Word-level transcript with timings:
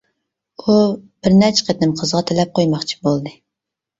ئۇ 0.61 0.77
بىرنەچچە 1.25 1.67
قېتىم 1.67 1.93
قىزغا 2.01 2.21
تەلەپ 2.31 2.57
قويماقچى 2.61 2.97
بولدى. 3.09 3.35